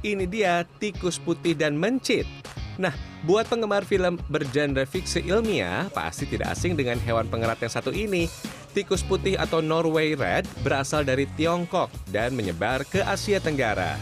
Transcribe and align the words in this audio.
Ini 0.00 0.24
dia 0.24 0.64
tikus 0.80 1.20
putih 1.20 1.52
dan 1.52 1.76
mencit. 1.76 2.24
Nah, 2.80 2.96
buat 3.28 3.44
penggemar 3.44 3.84
film 3.84 4.16
bergenre 4.32 4.88
fiksi 4.88 5.28
ilmiah, 5.28 5.92
pasti 5.92 6.24
tidak 6.24 6.56
asing 6.56 6.72
dengan 6.72 6.96
hewan 7.04 7.28
pengerat 7.28 7.60
yang 7.60 7.68
satu 7.68 7.92
ini. 7.92 8.24
Tikus 8.72 9.04
putih 9.04 9.36
atau 9.36 9.60
Norway 9.60 10.16
Red 10.16 10.48
berasal 10.64 11.04
dari 11.04 11.28
Tiongkok 11.36 11.92
dan 12.08 12.32
menyebar 12.32 12.88
ke 12.88 13.04
Asia 13.04 13.36
Tenggara. 13.44 14.00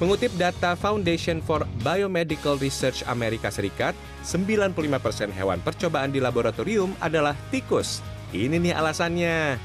Mengutip 0.00 0.32
data 0.40 0.72
Foundation 0.72 1.44
for 1.44 1.68
Biomedical 1.84 2.56
Research 2.56 3.04
Amerika 3.04 3.52
Serikat, 3.52 3.92
95% 4.24 4.72
hewan 5.36 5.60
percobaan 5.60 6.12
di 6.12 6.20
laboratorium 6.20 6.96
adalah 7.04 7.36
tikus. 7.52 8.00
Ini 8.32 8.56
nih 8.56 8.72
alasannya. 8.72 9.60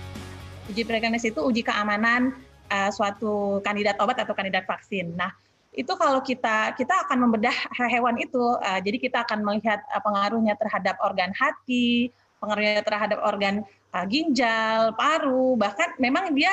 Uji 0.67 0.83
preklinis 0.83 1.23
itu 1.23 1.39
uji 1.39 1.63
keamanan 1.63 2.35
uh, 2.71 2.91
suatu 2.91 3.63
kandidat 3.63 3.99
obat 3.99 4.19
atau 4.23 4.31
kandidat 4.31 4.63
vaksin. 4.63 5.15
Nah, 5.15 5.35
itu 5.71 5.93
kalau 5.95 6.19
kita 6.19 6.75
kita 6.75 7.07
akan 7.07 7.27
membedah 7.27 7.55
hewan 7.87 8.19
itu, 8.19 8.59
uh, 8.59 8.79
jadi 8.83 8.97
kita 8.99 9.23
akan 9.23 9.39
melihat 9.39 9.79
uh, 9.95 10.03
pengaruhnya 10.03 10.59
terhadap 10.59 10.99
organ 10.99 11.31
hati, 11.31 12.11
pengaruhnya 12.43 12.83
terhadap 12.83 13.23
organ 13.23 13.63
uh, 13.95 14.03
ginjal, 14.03 14.91
paru, 14.99 15.55
bahkan 15.55 15.95
memang 15.95 16.35
dia 16.35 16.51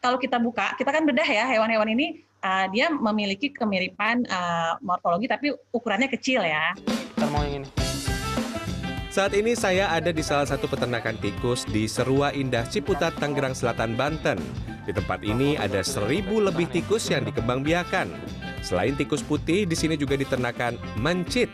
kalau 0.00 0.20
kita 0.20 0.36
buka, 0.36 0.76
kita 0.76 0.92
kan 0.92 1.08
bedah 1.08 1.24
ya 1.24 1.44
hewan-hewan 1.48 1.88
ini 1.96 2.20
uh, 2.44 2.68
dia 2.68 2.92
memiliki 2.92 3.48
kemiripan 3.48 4.28
uh, 4.28 4.76
morfologi 4.84 5.24
tapi 5.24 5.56
ukurannya 5.72 6.12
kecil 6.12 6.44
ya. 6.44 6.76
Kita 7.16 7.28
mau 7.32 7.40
yang 7.44 7.64
ini. 7.64 7.68
Saat 9.10 9.34
ini 9.34 9.58
saya 9.58 9.90
ada 9.90 10.14
di 10.14 10.22
salah 10.22 10.46
satu 10.46 10.70
peternakan 10.70 11.18
tikus 11.18 11.66
di 11.66 11.90
Serua 11.90 12.30
Indah 12.30 12.62
Ciputat, 12.68 13.16
Tangerang 13.18 13.58
Selatan, 13.58 13.98
Banten. 13.98 14.38
Di 14.86 14.94
tempat 14.94 15.26
ini 15.26 15.58
ada 15.58 15.82
seribu 15.82 16.38
lebih 16.38 16.70
tikus 16.70 17.10
yang 17.10 17.26
dikembangbiakan. 17.26 18.06
Selain 18.60 18.96
tikus 18.96 19.24
putih, 19.24 19.64
di 19.64 19.76
sini 19.76 19.96
juga 19.96 20.16
diternakan 20.16 20.76
mencit. 21.00 21.48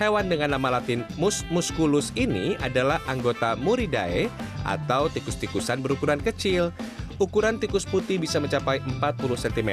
Hewan 0.00 0.26
dengan 0.26 0.56
nama 0.56 0.80
latin 0.80 1.06
Mus 1.20 1.46
musculus 1.52 2.10
ini 2.18 2.58
adalah 2.58 2.98
anggota 3.06 3.54
Muridae 3.54 4.26
atau 4.66 5.06
tikus-tikusan 5.12 5.78
berukuran 5.78 6.18
kecil. 6.18 6.74
Ukuran 7.20 7.60
tikus 7.62 7.86
putih 7.86 8.18
bisa 8.18 8.42
mencapai 8.42 8.82
40 8.98 8.98
cm, 9.38 9.70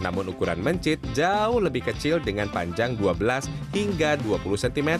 namun 0.00 0.32
ukuran 0.32 0.62
mencit 0.62 0.96
jauh 1.12 1.60
lebih 1.60 1.84
kecil 1.84 2.22
dengan 2.22 2.48
panjang 2.48 2.96
12 2.96 3.50
hingga 3.74 4.16
20 4.24 4.64
cm. 4.64 4.90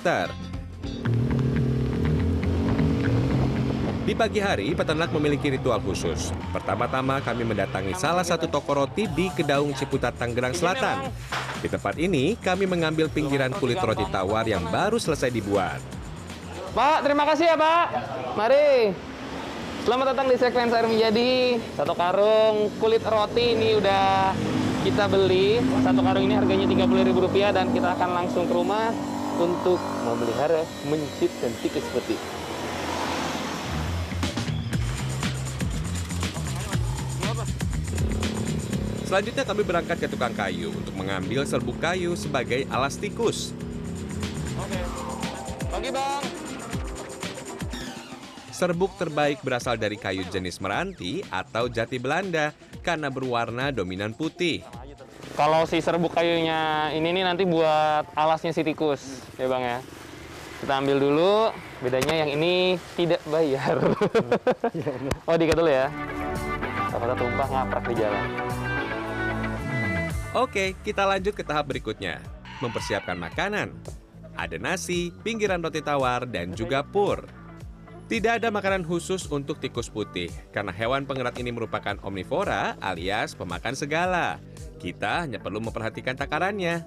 Di 4.07 4.15
pagi 4.15 4.39
hari, 4.39 4.71
peternak 4.71 5.11
memiliki 5.11 5.51
ritual 5.51 5.83
khusus. 5.83 6.31
Pertama-tama 6.55 7.19
kami 7.19 7.43
mendatangi 7.43 7.91
salah 7.99 8.23
satu 8.23 8.47
toko 8.47 8.79
roti 8.79 9.11
di 9.11 9.27
Kedaung 9.35 9.75
Ciputat, 9.75 10.15
Tangerang 10.15 10.55
Selatan. 10.55 11.11
Di 11.59 11.67
tempat 11.67 11.99
ini, 11.99 12.39
kami 12.39 12.71
mengambil 12.71 13.11
pinggiran 13.11 13.51
kulit 13.59 13.83
roti 13.83 14.07
tawar 14.07 14.47
yang 14.47 14.63
baru 14.71 15.03
selesai 15.03 15.27
dibuat. 15.35 15.83
Pak, 16.71 17.03
terima 17.03 17.27
kasih 17.27 17.51
ya 17.51 17.57
Pak. 17.59 17.87
Mari. 18.39 18.95
Selamat 19.83 20.15
datang 20.15 20.31
di 20.31 20.39
segmen 20.39 20.71
Sayur 20.71 20.87
Menjadi. 20.87 21.59
Satu 21.75 21.99
karung 21.99 22.71
kulit 22.79 23.03
roti 23.03 23.59
ini 23.59 23.75
udah 23.75 24.31
kita 24.87 25.11
beli. 25.11 25.59
Satu 25.83 25.99
karung 26.07 26.31
ini 26.31 26.39
harganya 26.39 26.63
Rp30.000 26.63 27.51
dan 27.51 27.75
kita 27.75 27.99
akan 27.99 28.11
langsung 28.23 28.47
ke 28.47 28.55
rumah 28.55 28.95
untuk 29.43 29.83
memelihara 30.07 30.63
mencit 30.87 31.35
dan 31.43 31.51
tikus 31.59 31.83
putih. 31.91 32.36
Selanjutnya 39.07 39.47
kami 39.47 39.63
berangkat 39.63 40.03
ke 40.03 40.11
tukang 40.11 40.35
kayu 40.35 40.75
untuk 40.75 40.91
mengambil 40.99 41.47
serbuk 41.47 41.79
kayu 41.79 42.19
sebagai 42.19 42.67
alas 42.75 42.99
tikus. 42.99 43.55
Oke. 44.59 44.83
Pagi 45.71 45.91
bang. 45.95 46.23
Serbuk 48.51 48.99
terbaik 48.99 49.47
berasal 49.47 49.79
dari 49.79 49.95
kayu 49.95 50.27
jenis 50.27 50.59
meranti 50.59 51.23
atau 51.31 51.71
jati 51.71 52.03
Belanda 52.03 52.51
karena 52.83 53.07
berwarna 53.07 53.71
dominan 53.71 54.11
putih. 54.11 54.67
Kalau 55.39 55.71
si 55.71 55.79
serbuk 55.79 56.11
kayunya 56.11 56.91
ini 56.91 57.15
nih 57.15 57.23
nanti 57.31 57.47
buat 57.47 58.11
alasnya 58.19 58.51
si 58.51 58.67
tikus, 58.67 59.23
ya 59.39 59.47
bang 59.47 59.63
ya. 59.63 59.79
Kita 60.67 60.83
ambil 60.83 60.99
dulu, 60.99 61.55
bedanya 61.79 62.27
yang 62.27 62.35
ini 62.35 62.81
tidak 62.99 63.23
bayar. 63.31 63.77
oh 65.31 65.37
dikat 65.39 65.55
dulu 65.55 65.71
ya. 65.71 65.93
Takutnya 66.91 67.15
tumpah 67.15 67.49
ngaprak 67.55 67.85
di 67.87 67.95
jalan. 68.03 68.66
Oke, 70.37 70.77
kita 70.85 71.09
lanjut 71.09 71.33
ke 71.33 71.41
tahap 71.41 71.73
berikutnya. 71.73 72.21
Mempersiapkan 72.61 73.17
makanan. 73.17 73.73
Ada 74.37 74.61
nasi, 74.61 75.09
pinggiran 75.25 75.65
roti 75.65 75.81
tawar, 75.81 76.29
dan 76.29 76.53
juga 76.53 76.85
pur. 76.85 77.25
Tidak 78.05 78.45
ada 78.45 78.53
makanan 78.53 78.85
khusus 78.85 79.25
untuk 79.33 79.57
tikus 79.65 79.89
putih, 79.89 80.29
karena 80.53 80.77
hewan 80.77 81.09
pengerat 81.09 81.41
ini 81.41 81.57
merupakan 81.57 81.97
omnivora 82.05 82.77
alias 82.85 83.33
pemakan 83.33 83.73
segala. 83.73 84.37
Kita 84.77 85.25
hanya 85.25 85.41
perlu 85.41 85.57
memperhatikan 85.65 86.21
takarannya. 86.21 86.85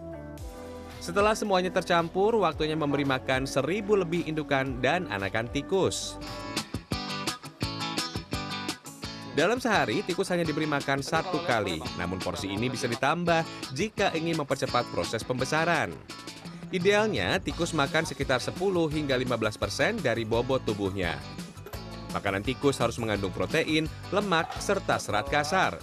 Setelah 1.02 1.34
semuanya 1.34 1.74
tercampur, 1.74 2.38
waktunya 2.38 2.78
memberi 2.78 3.02
makan 3.02 3.50
seribu 3.50 3.98
lebih 3.98 4.30
indukan 4.30 4.78
dan 4.78 5.10
anakan 5.10 5.50
tikus. 5.50 6.22
Dalam 9.38 9.62
sehari, 9.62 10.02
tikus 10.02 10.34
hanya 10.34 10.42
diberi 10.42 10.66
makan 10.66 11.06
satu 11.06 11.38
kali, 11.46 11.78
namun 12.02 12.18
porsi 12.18 12.50
ini 12.50 12.66
bisa 12.66 12.90
ditambah 12.90 13.46
jika 13.78 14.10
ingin 14.18 14.42
mempercepat 14.42 14.90
proses 14.90 15.22
pembesaran. 15.22 15.94
Idealnya, 16.74 17.38
tikus 17.42 17.74
makan 17.74 18.06
sekitar 18.06 18.42
10 18.42 18.54
hingga 18.90 19.18
15 19.18 19.58
persen 19.62 19.92
dari 20.02 20.26
bobot 20.26 20.66
tubuhnya. 20.66 21.18
Makanan 22.10 22.42
tikus 22.42 22.82
harus 22.82 22.98
mengandung 22.98 23.30
protein, 23.30 23.86
lemak, 24.10 24.50
serta 24.58 24.98
serat 24.98 25.30
kasar. 25.30 25.78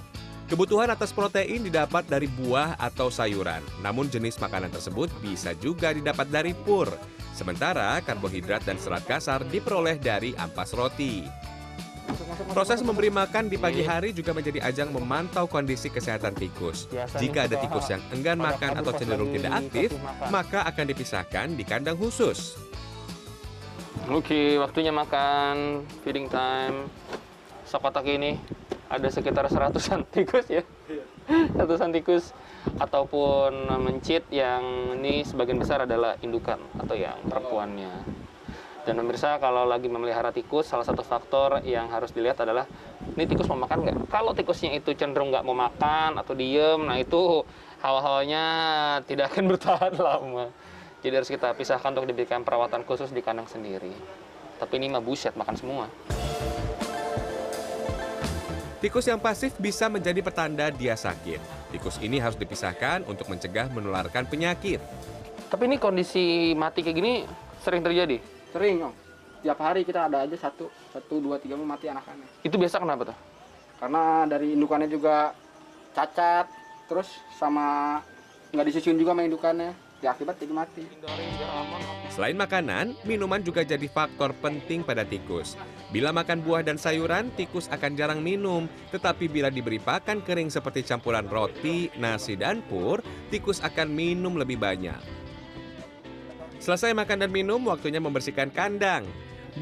Kebutuhan 0.46 0.90
atas 0.90 1.10
protein 1.10 1.66
didapat 1.66 2.06
dari 2.06 2.30
buah 2.30 2.78
atau 2.78 3.10
sayuran, 3.10 3.62
namun 3.82 4.06
jenis 4.06 4.38
makanan 4.38 4.70
tersebut 4.70 5.10
bisa 5.18 5.54
juga 5.58 5.90
didapat 5.90 6.30
dari 6.30 6.54
pur. 6.54 6.86
Sementara 7.34 7.98
karbohidrat 8.02 8.62
dan 8.62 8.78
serat 8.78 9.02
kasar 9.06 9.42
diperoleh 9.46 9.98
dari 9.98 10.38
ampas 10.38 10.70
roti. 10.70 11.26
Proses 12.50 12.82
memberi 12.82 13.06
makan 13.06 13.46
di 13.46 13.54
pagi 13.54 13.86
hari 13.86 14.10
juga 14.10 14.34
menjadi 14.34 14.58
ajang 14.66 14.90
memantau 14.90 15.46
kondisi 15.46 15.86
kesehatan 15.86 16.34
tikus. 16.34 16.90
Jika 17.18 17.46
ada 17.46 17.56
tikus 17.62 17.86
yang 17.86 18.02
enggan 18.10 18.42
makan 18.42 18.82
atau 18.82 18.90
cenderung 18.94 19.30
tidak 19.30 19.52
aktif, 19.62 19.94
maka 20.28 20.66
akan 20.66 20.84
dipisahkan 20.90 21.54
di 21.54 21.62
kandang 21.62 21.94
khusus. 21.94 22.58
Oke, 24.10 24.58
waktunya 24.58 24.94
makan 24.94 25.82
feeding 26.02 26.26
time. 26.30 26.90
Sekotak 27.66 28.06
ini 28.06 28.38
ada 28.86 29.10
sekitar 29.10 29.50
seratusan 29.50 30.06
tikus 30.14 30.46
ya. 30.46 30.62
Ratusan 31.58 31.90
tikus 31.90 32.30
ataupun 32.78 33.66
mencit 33.82 34.26
yang 34.30 34.94
ini 34.98 35.26
sebagian 35.26 35.58
besar 35.58 35.82
adalah 35.86 36.14
indukan 36.22 36.58
atau 36.78 36.94
yang 36.94 37.18
perempuannya. 37.26 38.15
Dan 38.86 39.02
pemirsa 39.02 39.42
kalau 39.42 39.66
lagi 39.66 39.90
memelihara 39.90 40.30
tikus, 40.30 40.70
salah 40.70 40.86
satu 40.86 41.02
faktor 41.02 41.58
yang 41.66 41.90
harus 41.90 42.14
dilihat 42.14 42.38
adalah 42.46 42.70
ini 43.18 43.26
tikus 43.26 43.50
mau 43.50 43.58
makan 43.58 43.82
nggak? 43.82 43.96
Kalau 44.06 44.30
tikusnya 44.30 44.78
itu 44.78 44.94
cenderung 44.94 45.34
nggak 45.34 45.42
mau 45.42 45.58
makan 45.58 46.22
atau 46.22 46.38
diem, 46.38 46.78
nah 46.86 46.94
itu 46.94 47.42
hal-halnya 47.82 48.46
tidak 49.10 49.34
akan 49.34 49.44
bertahan 49.50 49.90
lama. 49.98 50.54
Jadi 51.02 51.14
harus 51.18 51.26
kita 51.26 51.50
pisahkan 51.58 51.98
untuk 51.98 52.06
diberikan 52.06 52.46
perawatan 52.46 52.86
khusus 52.86 53.10
di 53.10 53.26
kandang 53.26 53.50
sendiri. 53.50 53.90
Tapi 54.62 54.72
ini 54.78 54.86
mah 54.86 55.02
buset, 55.02 55.34
makan 55.34 55.58
semua. 55.58 55.90
Tikus 58.78 59.10
yang 59.10 59.18
pasif 59.18 59.58
bisa 59.58 59.90
menjadi 59.90 60.22
pertanda 60.22 60.70
dia 60.70 60.94
sakit. 60.94 61.42
Tikus 61.74 61.98
ini 61.98 62.22
harus 62.22 62.38
dipisahkan 62.38 63.02
untuk 63.10 63.26
mencegah 63.26 63.66
menularkan 63.66 64.30
penyakit. 64.30 64.78
Tapi 65.50 65.62
ini 65.66 65.74
kondisi 65.82 66.54
mati 66.54 66.86
kayak 66.86 66.94
gini 66.94 67.26
sering 67.66 67.82
terjadi? 67.82 68.35
Sering 68.56 68.88
om. 68.88 68.94
Tiap 69.44 69.60
hari 69.60 69.84
kita 69.84 70.08
ada 70.08 70.24
aja 70.24 70.32
satu, 70.48 70.72
satu 70.88 71.20
dua 71.20 71.36
tiga 71.36 71.60
mati 71.60 71.92
anakannya. 71.92 72.24
Itu 72.40 72.56
biasa 72.56 72.80
kenapa 72.80 73.12
tuh? 73.12 73.18
Karena 73.76 74.24
dari 74.24 74.56
indukannya 74.56 74.88
juga 74.88 75.36
cacat, 75.92 76.48
terus 76.88 77.20
sama 77.36 78.00
nggak 78.56 78.64
disusun 78.72 78.96
juga 78.96 79.12
sama 79.12 79.28
indukannya. 79.28 79.76
Ya 80.00 80.16
akibat 80.16 80.40
jadi 80.40 80.56
mati. 80.56 80.88
Selain 82.08 82.32
makanan, 82.32 82.96
minuman 83.04 83.44
juga 83.44 83.60
jadi 83.60 83.84
faktor 83.92 84.32
penting 84.40 84.80
pada 84.80 85.04
tikus. 85.04 85.52
Bila 85.92 86.16
makan 86.16 86.40
buah 86.40 86.64
dan 86.64 86.80
sayuran, 86.80 87.28
tikus 87.36 87.68
akan 87.68 87.92
jarang 87.92 88.24
minum. 88.24 88.72
Tetapi 88.88 89.28
bila 89.28 89.52
diberi 89.52 89.76
pakan 89.76 90.24
kering 90.24 90.48
seperti 90.48 90.80
campuran 90.80 91.28
roti, 91.28 91.92
nasi, 92.00 92.40
dan 92.40 92.64
pur, 92.64 93.04
tikus 93.28 93.60
akan 93.60 93.92
minum 93.92 94.40
lebih 94.40 94.56
banyak. 94.56 95.15
Selesai 96.66 96.98
makan 96.98 97.22
dan 97.22 97.30
minum, 97.30 97.62
waktunya 97.70 98.02
membersihkan 98.02 98.50
kandang. 98.50 99.06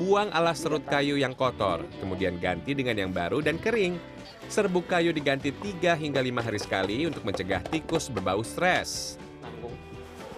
buang 0.00 0.32
alas 0.32 0.64
serut 0.64 0.80
kayu 0.88 1.20
yang 1.20 1.36
kotor, 1.36 1.84
kemudian 2.00 2.40
ganti 2.40 2.72
dengan 2.72 2.96
yang 2.96 3.12
baru 3.12 3.44
dan 3.44 3.60
kering. 3.60 4.00
Serbuk 4.48 4.88
kayu 4.88 5.12
diganti 5.12 5.52
3 5.52 6.00
hingga 6.00 6.24
5 6.24 6.40
hari 6.40 6.58
sekali 6.58 7.04
untuk 7.04 7.20
mencegah 7.28 7.60
tikus 7.68 8.08
berbau 8.08 8.40
stres. 8.40 9.20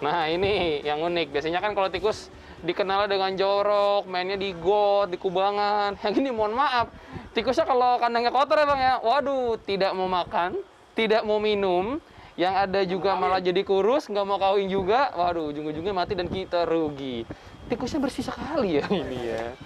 Nah 0.03 0.27
ini 0.27 0.83
yang 0.83 0.99
unik. 1.07 1.31
Biasanya 1.31 1.63
kan 1.63 1.71
kalau 1.71 1.87
tikus 1.87 2.27
dikenal 2.67 3.07
dengan 3.07 3.31
jorok, 3.39 4.03
mainnya 4.03 4.35
di 4.35 4.51
got, 4.51 5.07
di 5.07 5.15
kubangan. 5.17 5.95
Yang 6.03 6.19
ini 6.19 6.29
mohon 6.35 6.51
maaf, 6.51 6.91
tikusnya 7.31 7.63
kalau 7.63 7.95
kandangnya 7.95 8.29
kotor 8.29 8.59
ya 8.59 8.67
bang 8.67 8.81
ya, 8.83 8.93
waduh 8.99 9.55
tidak 9.63 9.95
mau 9.95 10.11
makan, 10.11 10.59
tidak 10.99 11.23
mau 11.23 11.39
minum, 11.39 12.03
yang 12.37 12.53
ada 12.53 12.85
juga 12.85 13.17
malah 13.17 13.41
jadi 13.41 13.65
kurus, 13.65 14.05
nggak 14.05 14.25
mau 14.29 14.37
kawin 14.37 14.69
juga, 14.69 15.09
waduh 15.17 15.49
ujung-ujungnya 15.49 15.89
mati 15.89 16.13
dan 16.13 16.29
kita 16.29 16.69
rugi. 16.69 17.25
Tikusnya 17.65 17.97
bersih 17.97 18.23
sekali 18.23 18.77
ya 18.77 18.85
ini 18.93 19.19
ya. 19.25 19.57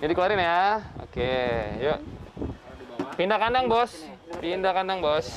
Jadi 0.00 0.12
keluarin 0.16 0.40
ya. 0.40 0.80
Oke, 1.04 1.36
yuk. 1.78 2.00
Pindah 3.20 3.36
kandang 3.36 3.68
bos, 3.68 3.92
pindah 4.40 4.72
kandang 4.72 5.04
bos. 5.04 5.28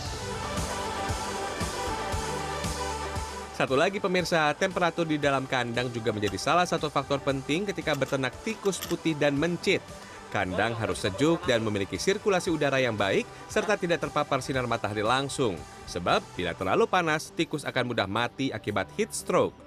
Satu 3.60 3.76
lagi 3.76 4.00
pemirsa, 4.00 4.56
temperatur 4.56 5.04
di 5.04 5.20
dalam 5.20 5.44
kandang 5.44 5.92
juga 5.92 6.16
menjadi 6.16 6.40
salah 6.40 6.64
satu 6.64 6.88
faktor 6.88 7.20
penting 7.20 7.68
ketika 7.68 7.92
beternak 7.92 8.32
tikus 8.48 8.80
putih 8.80 9.20
dan 9.20 9.36
mencit. 9.36 9.84
Kandang 10.30 10.78
harus 10.78 11.02
sejuk 11.02 11.42
dan 11.50 11.66
memiliki 11.66 11.98
sirkulasi 11.98 12.54
udara 12.54 12.78
yang 12.78 12.94
baik 12.94 13.26
serta 13.50 13.74
tidak 13.82 14.06
terpapar 14.06 14.46
sinar 14.46 14.70
matahari 14.70 15.02
langsung. 15.02 15.58
Sebab 15.90 16.22
bila 16.38 16.54
terlalu 16.54 16.86
panas, 16.86 17.34
tikus 17.34 17.66
akan 17.66 17.90
mudah 17.90 18.06
mati 18.06 18.54
akibat 18.54 18.86
heat 18.94 19.10
stroke. 19.10 19.58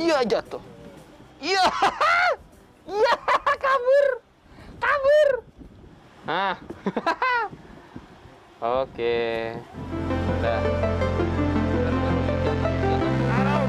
Iya 0.00 0.24
jatuh. 0.24 0.62
Iya. 1.40 1.64
Iya 2.90 3.14
kabur. 3.54 4.06
Kabur. 4.82 5.28
Nah. 6.26 6.58
Oke. 8.82 9.54
Udah. 10.26 10.60
Ah. 13.30 13.62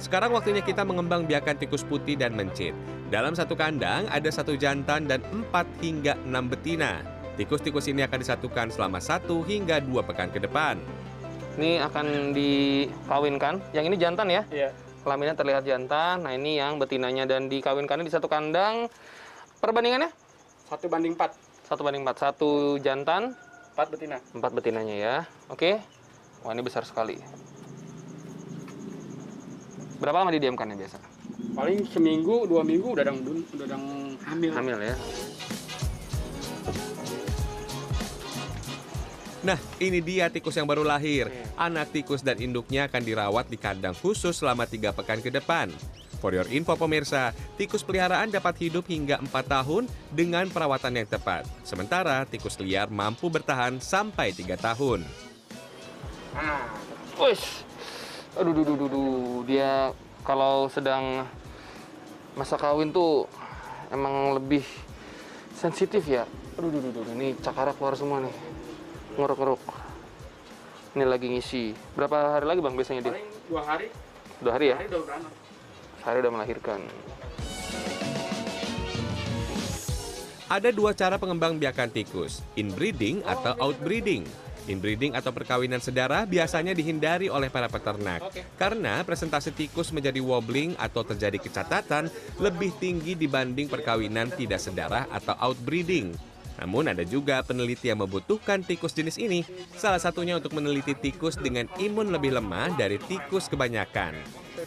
Sekarang 0.00 0.32
waktunya 0.32 0.64
kita 0.64 0.88
mengembang 0.88 1.28
biakan 1.28 1.60
tikus 1.60 1.84
putih 1.84 2.16
dan 2.16 2.32
mencit. 2.32 2.72
Dalam 3.10 3.34
satu 3.34 3.58
kandang 3.58 4.06
ada 4.06 4.30
satu 4.30 4.54
jantan 4.54 5.10
dan 5.10 5.18
4 5.26 5.50
hingga 5.82 6.14
6 6.22 6.30
betina. 6.46 7.02
Tikus-tikus 7.34 7.90
ini 7.90 8.06
akan 8.06 8.22
disatukan 8.22 8.70
selama 8.70 9.02
satu 9.02 9.42
hingga 9.42 9.82
dua 9.82 10.06
pekan 10.06 10.30
ke 10.30 10.38
depan. 10.38 10.78
Ini 11.58 11.82
akan 11.90 12.30
dikawinkan. 12.30 13.58
Yang 13.74 13.84
ini 13.90 13.96
jantan 13.98 14.30
ya? 14.30 14.42
Iya. 14.46 14.70
Kelaminnya 15.02 15.34
terlihat 15.34 15.66
jantan. 15.66 16.22
Nah, 16.22 16.38
ini 16.38 16.62
yang 16.62 16.78
betinanya 16.78 17.26
dan 17.26 17.50
dikawinkannya 17.50 18.06
di 18.06 18.14
satu 18.14 18.30
kandang. 18.30 18.86
Perbandingannya? 19.58 20.12
Satu 20.70 20.86
banding 20.86 21.18
empat. 21.18 21.34
Satu 21.66 21.82
banding 21.82 22.06
empat. 22.06 22.16
Satu 22.22 22.78
jantan, 22.78 23.34
Empat 23.74 23.90
betina. 23.90 24.22
empat 24.36 24.50
betinanya 24.54 24.94
ya. 24.94 25.16
Oke. 25.50 25.82
Wah, 26.46 26.54
ini 26.54 26.62
besar 26.62 26.86
sekali. 26.86 27.18
Berapa 29.98 30.22
lama 30.22 30.30
didiamkannya 30.30 30.78
biasa? 30.78 31.09
Paling 31.54 31.84
seminggu, 31.90 32.48
dua 32.48 32.62
minggu 32.64 32.94
udah 32.94 33.04
dang, 33.04 33.18
udah 33.26 33.66
dang 33.66 33.84
hamil. 34.24 34.50
Hamil 34.54 34.78
ya. 34.80 34.96
Nah, 39.40 39.56
ini 39.80 40.04
dia 40.04 40.28
tikus 40.28 40.52
yang 40.52 40.68
baru 40.68 40.84
lahir. 40.84 41.32
Anak 41.56 41.96
tikus 41.96 42.20
dan 42.20 42.36
induknya 42.36 42.92
akan 42.92 43.00
dirawat 43.00 43.48
di 43.48 43.56
kandang 43.56 43.96
khusus 43.96 44.36
selama 44.36 44.68
tiga 44.68 44.92
pekan 44.92 45.24
ke 45.24 45.32
depan. 45.32 45.72
For 46.20 46.36
your 46.36 46.44
info 46.52 46.76
pemirsa, 46.76 47.32
tikus 47.56 47.80
peliharaan 47.80 48.28
dapat 48.28 48.60
hidup 48.60 48.84
hingga 48.84 49.16
4 49.24 49.32
tahun 49.48 49.88
dengan 50.12 50.44
perawatan 50.52 51.00
yang 51.00 51.08
tepat. 51.08 51.48
Sementara 51.64 52.28
tikus 52.28 52.60
liar 52.60 52.92
mampu 52.92 53.32
bertahan 53.32 53.80
sampai 53.80 54.36
3 54.36 54.60
tahun. 54.60 55.00
Nah, 56.36 56.68
Wih. 57.16 57.44
Aduh, 58.36 58.52
duh, 58.52 58.64
duh, 58.64 58.76
duh, 58.76 58.88
duh. 58.92 59.40
Dia 59.48 59.96
kalau 60.22 60.68
sedang 60.68 61.24
masa 62.36 62.54
kawin 62.54 62.92
tuh 62.92 63.26
emang 63.90 64.36
lebih 64.36 64.62
sensitif 65.56 66.04
ya. 66.06 66.24
Aduh, 66.56 66.68
duh, 66.68 66.80
duh, 66.80 66.92
duh. 67.00 67.04
Ini 67.16 67.36
cakara 67.40 67.72
keluar 67.72 67.96
semua 67.96 68.20
nih. 68.20 68.34
Ngorok-ngorok. 69.16 69.62
Ini 70.96 71.04
lagi 71.06 71.26
ngisi. 71.30 71.72
Berapa 71.94 72.38
hari 72.38 72.46
lagi 72.46 72.60
bang 72.60 72.74
biasanya 72.74 73.00
dia? 73.04 73.12
paling 73.14 73.30
dua 73.46 73.62
hari, 73.62 73.86
Dua 74.40 74.52
hari 74.56 74.66
ya? 74.72 74.76
hari 74.78 74.88
udah 74.90 75.00
beranak. 75.06 75.32
Sehari 76.00 76.18
udah 76.24 76.32
melahirkan. 76.32 76.80
Ada 80.50 80.74
dua 80.74 80.90
cara 80.98 81.14
pengembang 81.14 81.62
biakan 81.62 81.94
tikus, 81.94 82.42
inbreeding 82.58 83.22
atau 83.22 83.54
outbreeding. 83.62 84.26
Inbreeding 84.68 85.16
atau 85.16 85.32
perkawinan 85.32 85.80
sedara 85.80 86.28
biasanya 86.28 86.76
dihindari 86.76 87.32
oleh 87.32 87.48
para 87.48 87.70
peternak 87.70 88.20
karena 88.60 89.00
presentasi 89.06 89.54
tikus 89.56 89.94
menjadi 89.94 90.20
wobbling 90.20 90.76
atau 90.76 91.06
terjadi 91.06 91.40
kecatatan 91.40 92.12
lebih 92.36 92.74
tinggi 92.76 93.16
dibanding 93.16 93.70
perkawinan 93.70 94.28
tidak 94.34 94.60
sedara 94.60 95.08
atau 95.08 95.32
outbreeding. 95.40 96.12
Namun 96.60 96.92
ada 96.92 97.00
juga 97.08 97.40
peneliti 97.40 97.88
yang 97.88 98.04
membutuhkan 98.04 98.60
tikus 98.60 98.92
jenis 98.92 99.16
ini, 99.16 99.48
salah 99.80 99.96
satunya 99.96 100.36
untuk 100.36 100.52
meneliti 100.52 100.92
tikus 100.92 101.40
dengan 101.40 101.64
imun 101.80 102.12
lebih 102.12 102.36
lemah 102.36 102.76
dari 102.76 103.00
tikus 103.00 103.48
kebanyakan. 103.48 104.12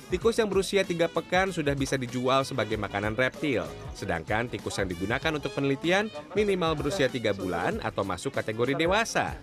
Tikus 0.10 0.42
yang 0.42 0.50
berusia 0.50 0.82
tiga 0.82 1.06
pekan 1.06 1.54
sudah 1.54 1.78
bisa 1.78 1.94
dijual 1.94 2.42
sebagai 2.42 2.82
makanan 2.82 3.14
reptil, 3.14 3.70
sedangkan 3.94 4.50
tikus 4.50 4.82
yang 4.82 4.90
digunakan 4.90 5.38
untuk 5.38 5.54
penelitian 5.54 6.10
minimal 6.34 6.74
berusia 6.74 7.06
tiga 7.06 7.30
bulan 7.30 7.78
atau 7.86 8.02
masuk 8.02 8.34
kategori 8.34 8.74
dewasa. 8.74 9.38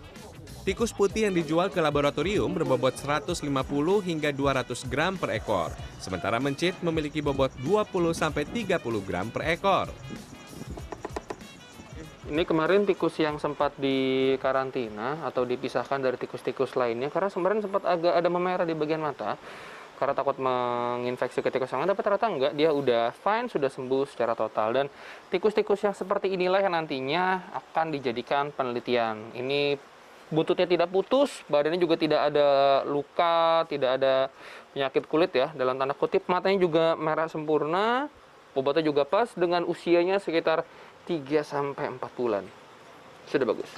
Tikus 0.70 0.94
putih 0.94 1.26
yang 1.26 1.34
dijual 1.34 1.66
ke 1.66 1.82
laboratorium 1.82 2.46
berbobot 2.54 2.94
150 2.94 3.42
hingga 4.06 4.30
200 4.30 4.70
gram 4.86 5.18
per 5.18 5.34
ekor, 5.34 5.74
sementara 5.98 6.38
mencit 6.38 6.78
memiliki 6.86 7.18
bobot 7.18 7.50
20 7.58 8.14
sampai 8.14 8.46
30 8.46 8.78
gram 9.02 9.26
per 9.34 9.50
ekor. 9.50 9.90
Ini 12.30 12.46
kemarin 12.46 12.86
tikus 12.86 13.18
yang 13.18 13.42
sempat 13.42 13.74
dikarantina 13.82 15.26
atau 15.26 15.42
dipisahkan 15.42 15.98
dari 15.98 16.14
tikus-tikus 16.14 16.78
lainnya 16.78 17.10
karena 17.10 17.34
kemarin 17.34 17.66
sempat 17.66 17.82
agak 17.82 18.14
ada 18.14 18.30
memerah 18.30 18.62
di 18.62 18.78
bagian 18.78 19.02
mata 19.02 19.34
karena 19.98 20.14
takut 20.14 20.38
menginfeksi 20.38 21.42
ke 21.42 21.50
tikus 21.50 21.68
yang 21.74 21.82
lain, 21.82 21.92
tapi 21.92 22.00
ternyata 22.06 22.26
enggak, 22.30 22.52
dia 22.54 22.70
udah 22.70 23.10
fine, 23.12 23.50
sudah 23.52 23.68
sembuh 23.68 24.06
secara 24.08 24.32
total. 24.32 24.72
Dan 24.72 24.86
tikus-tikus 25.34 25.82
yang 25.82 25.92
seperti 25.92 26.32
inilah 26.32 26.62
yang 26.62 26.72
nantinya 26.72 27.52
akan 27.52 27.92
dijadikan 27.92 28.48
penelitian. 28.48 29.36
Ini 29.36 29.89
buntutnya 30.30 30.66
tidak 30.66 30.88
putus, 30.88 31.42
badannya 31.50 31.78
juga 31.82 31.98
tidak 31.98 32.30
ada 32.30 32.48
luka, 32.86 33.66
tidak 33.66 33.98
ada 34.00 34.30
penyakit 34.72 35.04
kulit 35.10 35.34
ya, 35.34 35.50
dalam 35.52 35.76
tanda 35.76 35.92
kutip. 35.92 36.24
Matanya 36.30 36.58
juga 36.62 36.94
merah 36.94 37.26
sempurna, 37.26 38.06
bobotnya 38.54 38.86
juga 38.86 39.02
pas 39.02 39.30
dengan 39.34 39.66
usianya 39.66 40.22
sekitar 40.22 40.62
3 41.04 41.42
sampai 41.42 41.90
4 41.90 42.18
bulan. 42.18 42.46
Sudah 43.26 43.46
bagus. 43.46 43.70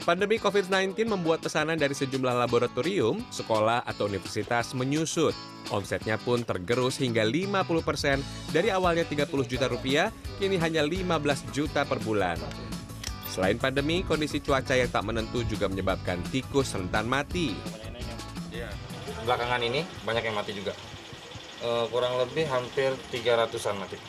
Pandemi 0.00 0.40
COVID-19 0.40 1.06
membuat 1.06 1.44
pesanan 1.44 1.76
dari 1.76 1.92
sejumlah 1.92 2.32
laboratorium, 2.48 3.20
sekolah, 3.30 3.84
atau 3.84 4.08
universitas 4.08 4.72
menyusut. 4.72 5.36
Omsetnya 5.70 6.16
pun 6.16 6.40
tergerus 6.42 6.96
hingga 6.98 7.22
50% 7.22 8.24
dari 8.50 8.72
awalnya 8.72 9.04
30 9.04 9.28
juta 9.46 9.68
rupiah, 9.68 10.08
kini 10.40 10.56
hanya 10.56 10.82
15 10.82 11.52
juta 11.52 11.84
per 11.84 12.00
bulan. 12.00 12.40
Selain 13.30 13.54
pandemi, 13.54 14.02
kondisi 14.02 14.42
cuaca 14.42 14.74
yang 14.74 14.90
tak 14.90 15.06
menentu 15.06 15.46
juga 15.46 15.70
menyebabkan 15.70 16.18
tikus 16.34 16.74
rentan 16.74 17.06
mati. 17.06 17.54
Iya. 18.50 18.66
Belakangan 19.22 19.62
ini 19.62 19.86
banyak 20.02 20.26
yang 20.26 20.34
mati 20.34 20.50
juga. 20.50 20.74
Eh, 21.62 21.84
kurang 21.94 22.18
lebih 22.18 22.48
hampir 22.48 22.96
300-an 23.12 23.76
mati 23.76 24.00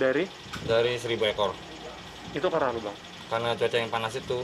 Dari 0.00 0.24
dari 0.64 0.96
1000 0.96 1.28
ekor. 1.30 1.52
itu 2.32 2.44
karena 2.44 2.68
apa, 2.72 2.80
Bang? 2.80 2.96
Karena 3.28 3.48
cuaca 3.56 3.76
yang 3.76 3.92
panas 3.92 4.14
itu. 4.16 4.40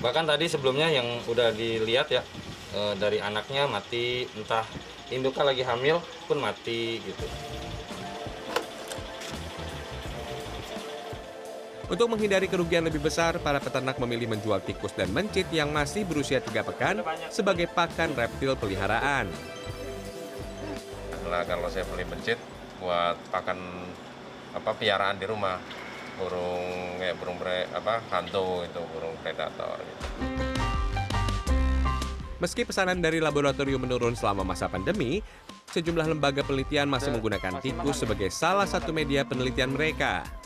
Bahkan 0.00 0.24
tadi 0.24 0.48
sebelumnya 0.48 0.88
yang 0.88 1.04
udah 1.26 1.50
dilihat 1.52 2.12
ya 2.12 2.22
eh, 2.76 2.94
dari 2.94 3.18
anaknya 3.18 3.66
mati, 3.66 4.28
entah 4.38 4.62
induknya 5.10 5.50
lagi 5.50 5.64
hamil 5.66 5.98
pun 6.30 6.38
mati 6.38 7.02
gitu. 7.02 7.26
Untuk 11.90 12.06
menghindari 12.06 12.46
kerugian 12.46 12.86
lebih 12.86 13.02
besar, 13.02 13.42
para 13.42 13.58
peternak 13.58 13.98
memilih 13.98 14.30
menjual 14.30 14.62
tikus 14.62 14.94
dan 14.94 15.10
mencit 15.10 15.50
yang 15.50 15.74
masih 15.74 16.06
berusia 16.06 16.38
tiga 16.38 16.62
pekan 16.62 17.02
sebagai 17.34 17.66
pakan 17.66 18.14
reptil 18.14 18.54
peliharaan. 18.54 19.26
Nah, 21.26 21.42
kalau 21.42 21.66
saya 21.66 21.82
beli 21.90 22.06
mencit 22.06 22.38
buat 22.78 23.18
pakan 23.34 23.58
apa 24.54 24.70
piaraan 24.78 25.18
di 25.18 25.26
rumah 25.26 25.58
burung 26.14 27.02
kayak 27.02 27.18
burung 27.18 27.36
pre, 27.42 27.66
apa 27.74 27.98
hantu 28.14 28.62
itu 28.62 28.80
burung 28.94 29.14
predator 29.26 29.82
gitu. 29.82 30.06
Meski 32.38 32.62
pesanan 32.62 33.02
dari 33.02 33.18
laboratorium 33.18 33.82
menurun 33.82 34.14
selama 34.14 34.46
masa 34.46 34.70
pandemi, 34.70 35.26
sejumlah 35.74 36.06
lembaga 36.06 36.46
penelitian 36.46 36.86
masih 36.86 37.10
menggunakan 37.12 37.58
tikus 37.58 38.00
sebagai 38.00 38.30
salah 38.30 38.64
satu 38.64 38.94
media 38.94 39.26
penelitian 39.26 39.74
mereka. 39.74 40.39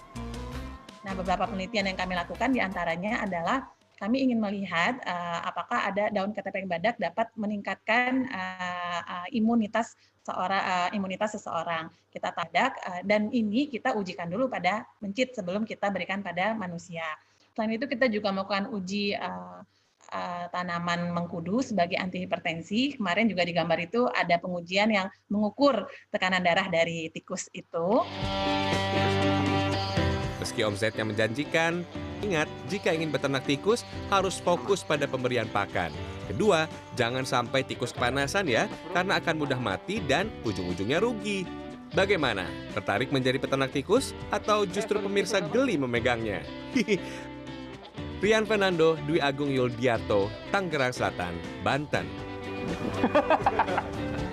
Nah, 1.04 1.12
beberapa 1.12 1.44
penelitian 1.44 1.92
yang 1.92 1.99
kami 2.00 2.16
lakukan 2.16 2.50
di 2.50 2.64
antaranya 2.64 3.20
adalah 3.20 3.68
kami 4.00 4.25
ingin 4.26 4.42
melihat 4.42 4.99
uh, 5.06 5.46
apakah 5.46 5.87
ada 5.87 6.11
daun 6.11 6.34
ketepeng 6.34 6.66
badak 6.66 6.99
dapat 6.99 7.30
meningkatkan 7.38 8.26
uh, 8.32 9.00
uh, 9.06 9.28
imunitas 9.30 9.94
seorang 10.25 10.64
uh, 10.64 10.88
imunitas 10.96 11.37
seseorang. 11.38 11.92
Kita 12.11 12.32
tadak 12.34 12.75
uh, 12.88 13.00
dan 13.06 13.30
ini 13.30 13.70
kita 13.70 13.94
ujikan 13.94 14.26
dulu 14.32 14.50
pada 14.50 14.82
mencit 14.99 15.37
sebelum 15.37 15.62
kita 15.68 15.92
berikan 15.92 16.25
pada 16.25 16.56
manusia. 16.56 17.04
Selain 17.54 17.70
itu 17.70 17.87
kita 17.87 18.11
juga 18.11 18.34
melakukan 18.34 18.73
uji 18.75 19.14
uh, 19.14 19.62
uh, 20.11 20.44
tanaman 20.50 21.14
mengkudu 21.14 21.62
sebagai 21.62 22.00
antihipertensi. 22.00 22.99
Kemarin 22.99 23.30
juga 23.30 23.46
di 23.46 23.52
gambar 23.54 23.78
itu 23.78 24.11
ada 24.11 24.40
pengujian 24.42 24.90
yang 24.90 25.06
mengukur 25.30 25.87
tekanan 26.11 26.42
darah 26.42 26.66
dari 26.66 27.12
tikus 27.14 27.46
itu. 27.54 28.02
Meski 30.44 30.60
omsetnya 30.60 31.08
menjanjikan, 31.08 31.88
ingat 32.20 32.44
jika 32.68 32.92
ingin 32.92 33.08
beternak 33.08 33.48
tikus 33.48 33.80
harus 34.12 34.36
fokus 34.36 34.84
pada 34.84 35.08
pemberian 35.08 35.48
pakan. 35.48 35.88
Kedua, 36.28 36.68
jangan 37.00 37.24
sampai 37.24 37.64
tikus 37.64 37.96
kepanasan 37.96 38.52
ya, 38.52 38.68
karena 38.92 39.16
akan 39.24 39.40
mudah 39.40 39.56
mati 39.56 40.04
dan 40.04 40.28
ujung-ujungnya 40.44 41.00
rugi. 41.00 41.48
Bagaimana? 41.96 42.44
Tertarik 42.76 43.08
menjadi 43.08 43.40
peternak 43.40 43.72
tikus 43.72 44.12
atau 44.28 44.68
justru 44.68 45.00
pemirsa 45.00 45.40
geli 45.40 45.80
memegangnya? 45.80 46.44
Rian 48.20 48.44
Fernando, 48.44 49.00
Dwi 49.08 49.24
Agung 49.24 49.48
Yuldiarto, 49.48 50.28
Tangerang 50.52 50.92
Selatan, 50.92 51.40
Banten. 51.64 52.04